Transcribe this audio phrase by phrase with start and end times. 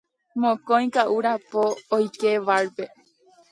[0.45, 1.67] Mokõi ka'urapo
[1.99, 2.91] oike bar-pe.